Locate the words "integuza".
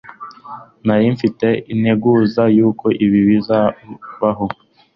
1.73-2.43